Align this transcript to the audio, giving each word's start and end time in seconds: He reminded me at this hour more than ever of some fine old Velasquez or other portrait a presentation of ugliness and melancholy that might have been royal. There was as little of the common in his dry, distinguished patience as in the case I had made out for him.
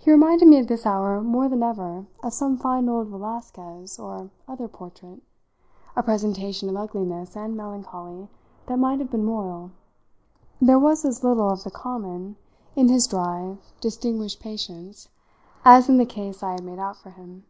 He 0.00 0.10
reminded 0.10 0.48
me 0.48 0.58
at 0.58 0.66
this 0.66 0.84
hour 0.84 1.20
more 1.20 1.48
than 1.48 1.62
ever 1.62 2.06
of 2.20 2.32
some 2.32 2.56
fine 2.56 2.88
old 2.88 3.06
Velasquez 3.10 3.96
or 3.96 4.30
other 4.48 4.66
portrait 4.66 5.22
a 5.94 6.02
presentation 6.02 6.68
of 6.68 6.76
ugliness 6.76 7.36
and 7.36 7.56
melancholy 7.56 8.26
that 8.66 8.80
might 8.80 8.98
have 8.98 9.08
been 9.12 9.30
royal. 9.30 9.70
There 10.60 10.80
was 10.80 11.04
as 11.04 11.22
little 11.22 11.48
of 11.48 11.62
the 11.62 11.70
common 11.70 12.38
in 12.74 12.88
his 12.88 13.06
dry, 13.06 13.56
distinguished 13.80 14.40
patience 14.40 15.08
as 15.64 15.88
in 15.88 15.98
the 15.98 16.06
case 16.06 16.42
I 16.42 16.54
had 16.54 16.64
made 16.64 16.80
out 16.80 16.96
for 16.96 17.10
him. 17.10 17.44